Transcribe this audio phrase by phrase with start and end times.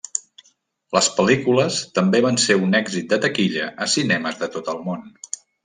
[0.95, 5.09] Les pel·lícules també van ser un èxit de taquilla a cinemes de tot el món.